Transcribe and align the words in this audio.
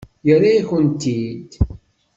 Yerra-yakent-t-id. 0.27 1.51